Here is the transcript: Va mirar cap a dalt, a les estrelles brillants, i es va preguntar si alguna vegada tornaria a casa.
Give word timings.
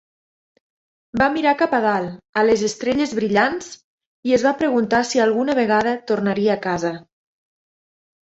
Va 1.21 1.25
mirar 1.35 1.51
cap 1.59 1.73
a 1.79 1.81
dalt, 1.83 2.13
a 2.41 2.43
les 2.47 2.63
estrelles 2.69 3.11
brillants, 3.19 3.69
i 4.29 4.35
es 4.39 4.45
va 4.47 4.55
preguntar 4.63 5.01
si 5.09 5.23
alguna 5.27 5.57
vegada 5.61 5.93
tornaria 6.13 6.55
a 6.57 6.61
casa. 6.67 6.95